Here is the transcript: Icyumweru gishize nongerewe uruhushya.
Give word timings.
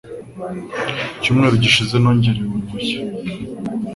Icyumweru 1.17 1.55
gishize 1.63 1.95
nongerewe 2.01 2.51
uruhushya. 2.57 2.97